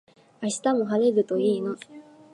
[0.41, 1.77] 明日も晴れるといいな